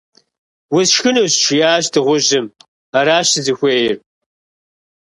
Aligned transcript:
-Усшхынущ,- 0.75 1.33
жиӏащ 1.45 1.85
дыгъужьым.- 1.93 2.45
Аращ 2.97 3.27
сызыхуейр. 3.31 3.95